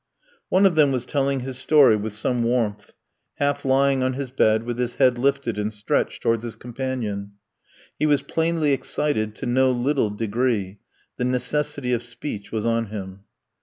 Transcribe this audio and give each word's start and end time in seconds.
One 0.49 0.65
of 0.65 0.73
them 0.73 0.91
was 0.91 1.05
telling 1.05 1.41
his 1.41 1.59
story 1.59 1.95
with 1.95 2.15
some 2.15 2.41
warmth, 2.41 2.93
half 3.35 3.63
lying 3.63 4.01
on 4.01 4.13
his 4.13 4.31
bed, 4.31 4.63
with 4.63 4.79
his 4.79 4.95
head 4.95 5.19
lifted 5.19 5.59
and 5.59 5.71
stretched 5.71 6.23
towards 6.23 6.43
his 6.43 6.55
companion. 6.55 7.33
He 7.99 8.07
was 8.07 8.23
plainly 8.23 8.73
excited 8.73 9.35
to 9.35 9.45
no 9.45 9.69
little 9.71 10.09
degree; 10.09 10.79
the 11.17 11.25
necessity 11.25 11.93
of 11.93 12.01
speech 12.01 12.51
was 12.51 12.65
on 12.65 12.87
him. 12.87 13.25